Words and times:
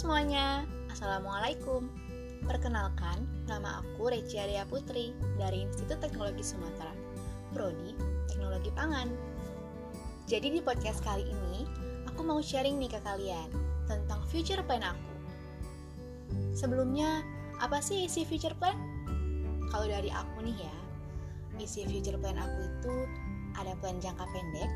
semuanya, 0.00 0.64
Assalamualaikum. 0.88 1.84
Perkenalkan, 2.48 3.20
nama 3.44 3.84
aku 3.84 4.08
Recia 4.08 4.48
Dea 4.48 4.64
Putri 4.64 5.12
dari 5.36 5.68
Institut 5.68 6.00
Teknologi 6.00 6.40
Sumatera. 6.40 6.88
Prodi 7.52 7.92
Teknologi 8.24 8.72
Pangan. 8.72 9.12
Jadi 10.24 10.56
di 10.56 10.64
podcast 10.64 11.04
kali 11.04 11.28
ini, 11.28 11.68
aku 12.08 12.24
mau 12.24 12.40
sharing 12.40 12.80
nih 12.80 12.96
ke 12.96 13.00
kalian 13.04 13.52
tentang 13.84 14.24
future 14.32 14.64
plan 14.64 14.80
aku. 14.80 15.12
Sebelumnya, 16.56 17.20
apa 17.60 17.84
sih 17.84 18.08
isi 18.08 18.24
future 18.24 18.56
plan? 18.56 18.80
Kalau 19.68 19.84
dari 19.84 20.08
aku 20.08 20.40
nih 20.40 20.64
ya, 20.64 20.76
isi 21.60 21.84
future 21.84 22.16
plan 22.16 22.40
aku 22.40 22.56
itu 22.56 22.94
ada 23.52 23.76
plan 23.84 24.00
jangka 24.00 24.24
pendek, 24.32 24.70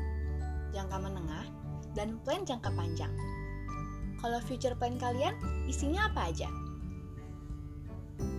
jangka 0.69 1.01
menengah, 1.01 1.49
dan 1.97 2.21
plan 2.21 2.45
jangka 2.45 2.69
panjang. 2.77 3.09
Kalau 4.25 4.41
future 4.41 4.73
plan 4.73 4.97
kalian, 4.97 5.37
isinya 5.69 6.09
apa 6.09 6.33
aja? 6.33 6.49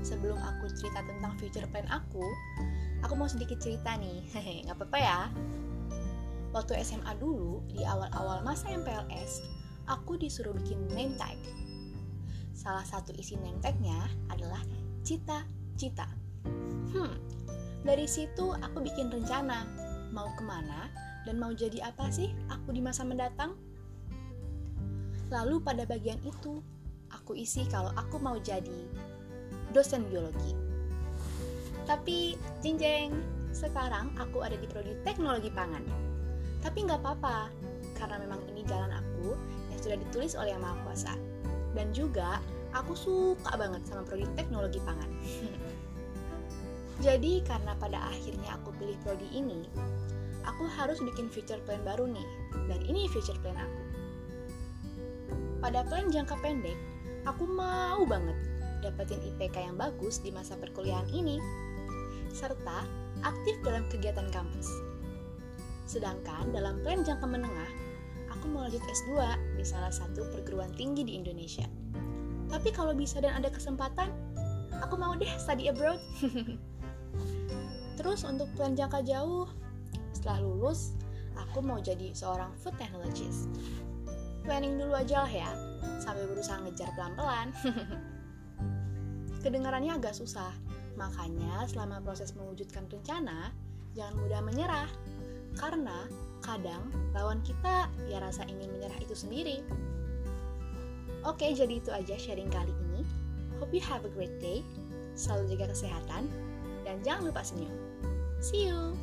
Sebelum 0.03 0.35
aku 0.35 0.67
cerita 0.75 0.99
tentang 1.07 1.39
future 1.39 1.63
plan 1.71 1.87
aku, 1.87 2.27
aku 3.07 3.15
mau 3.15 3.31
sedikit 3.31 3.63
cerita 3.63 3.95
nih. 3.95 4.19
Hehe, 4.35 4.67
nggak 4.67 4.83
apa-apa 4.83 4.99
ya. 4.99 5.21
Waktu 6.51 6.83
SMA 6.83 7.15
dulu, 7.23 7.63
di 7.71 7.87
awal-awal 7.87 8.43
masa 8.43 8.67
MPLS, 8.75 9.47
aku 9.87 10.19
disuruh 10.19 10.59
bikin 10.59 10.91
name 10.91 11.15
tag. 11.15 11.39
Salah 12.51 12.83
satu 12.83 13.15
isi 13.15 13.39
name 13.39 13.63
tagnya 13.63 14.11
adalah 14.27 14.67
cita-cita. 15.07 16.11
Hmm, 16.91 17.15
dari 17.87 18.11
situ 18.11 18.59
aku 18.59 18.83
bikin 18.83 19.07
rencana 19.07 19.63
mau 20.11 20.35
ke 20.35 20.43
mana 20.43 20.91
dan 21.23 21.39
mau 21.39 21.55
jadi 21.55 21.79
apa 21.95 22.11
sih 22.11 22.35
aku 22.51 22.75
di 22.75 22.83
masa 22.83 23.07
mendatang. 23.07 23.55
Lalu 25.27 25.59
pada 25.59 25.83
bagian 25.83 26.23
itu, 26.23 26.63
aku 27.11 27.35
isi 27.35 27.67
kalau 27.67 27.91
aku 27.99 28.23
mau 28.23 28.39
jadi 28.39 28.87
dosen 29.75 30.07
biologi. 30.07 30.55
Tapi, 31.87 32.39
jeng 32.63 32.79
jeng, 32.79 33.11
sekarang 33.51 34.15
aku 34.19 34.43
ada 34.43 34.55
di 34.55 34.67
prodi 34.71 34.95
teknologi 35.03 35.51
pangan. 35.51 35.83
Tapi 36.63 36.79
nggak 36.87 37.03
apa-apa, 37.03 37.51
karena 37.99 38.23
memang 38.23 38.43
ini 38.51 38.63
jalan 38.67 38.91
aku 38.91 39.35
yang 39.71 39.81
sudah 39.83 39.99
ditulis 39.99 40.35
oleh 40.39 40.55
Yang 40.55 40.63
Maha 40.63 40.77
Kuasa. 40.87 41.15
Dan 41.75 41.91
juga, 41.91 42.39
aku 42.71 42.95
suka 42.95 43.55
banget 43.59 43.83
sama 43.87 44.07
prodi 44.07 44.27
teknologi 44.39 44.79
pangan. 44.83 45.11
Jadi, 47.07 47.43
karena 47.43 47.75
pada 47.77 48.15
akhirnya 48.15 48.57
aku 48.63 48.71
pilih 48.79 48.97
prodi 49.03 49.27
ini, 49.35 49.67
aku 50.47 50.71
harus 50.71 51.03
bikin 51.03 51.29
future 51.29 51.61
plan 51.67 51.83
baru 51.83 52.07
nih. 52.07 52.29
Dan 52.71 52.81
ini 52.87 53.11
future 53.11 53.37
plan 53.43 53.59
aku. 53.59 53.83
Pada 55.67 55.83
plan 55.83 56.07
jangka 56.07 56.39
pendek, 56.47 56.79
aku 57.27 57.43
mau 57.43 58.07
banget 58.07 58.39
dapetin 58.87 59.19
IPK 59.19 59.67
yang 59.67 59.75
bagus 59.75 60.23
di 60.23 60.31
masa 60.31 60.55
perkuliahan 60.55 61.11
ini, 61.11 61.43
serta 62.31 62.87
aktif 63.27 63.59
dalam 63.67 63.83
kegiatan 63.91 64.31
kampus. 64.31 64.71
Sedangkan 65.91 66.55
dalam 66.55 66.79
plan 66.87 67.03
jangka 67.03 67.27
menengah, 67.27 67.67
aku 68.31 68.47
mau 68.47 68.71
lanjut 68.71 68.79
S2 68.79 69.19
di 69.59 69.67
salah 69.67 69.91
satu 69.91 70.23
perguruan 70.39 70.71
tinggi 70.79 71.03
di 71.03 71.19
Indonesia. 71.19 71.67
Tapi 72.47 72.71
kalau 72.71 72.95
bisa 72.95 73.19
dan 73.19 73.35
ada 73.35 73.51
kesempatan, 73.51 74.15
aku 74.79 74.95
mau 74.95 75.19
deh 75.19 75.35
study 75.35 75.67
abroad. 75.67 75.99
Terus 77.99 78.23
untuk 78.23 78.47
plan 78.55 78.79
jangka 78.79 79.03
jauh, 79.03 79.51
setelah 80.15 80.47
lulus, 80.47 80.95
aku 81.35 81.59
mau 81.59 81.83
jadi 81.83 82.15
seorang 82.15 82.55
food 82.55 82.79
technologist 82.79 83.51
planning 84.47 84.79
dulu 84.79 84.95
aja 84.95 85.27
lah 85.27 85.33
ya, 85.45 85.51
sambil 85.99 86.31
berusaha 86.31 86.63
ngejar 86.63 86.89
pelan-pelan. 86.95 87.51
Kedengarannya 89.45 89.99
agak 89.99 90.15
susah, 90.15 90.55
makanya 90.95 91.67
selama 91.67 91.99
proses 92.01 92.33
mewujudkan 92.39 92.87
rencana, 92.87 93.51
jangan 93.99 94.15
mudah 94.23 94.41
menyerah. 94.47 94.91
Karena 95.59 96.07
kadang 96.47 96.87
lawan 97.11 97.43
kita 97.43 97.91
ya 98.07 98.23
rasa 98.23 98.47
ingin 98.47 98.71
menyerah 98.71 98.99
itu 99.03 99.19
sendiri. 99.19 99.67
Oke, 101.27 101.51
jadi 101.51 101.83
itu 101.83 101.91
aja 101.91 102.15
sharing 102.15 102.47
kali 102.47 102.71
ini. 102.71 103.03
Hope 103.59 103.75
you 103.75 103.83
have 103.83 104.07
a 104.07 104.13
great 104.15 104.39
day. 104.39 104.63
Selalu 105.19 105.59
jaga 105.59 105.75
kesehatan 105.75 106.31
dan 106.87 107.03
jangan 107.03 107.35
lupa 107.35 107.43
senyum. 107.43 107.73
See 108.39 108.71
you. 108.71 108.95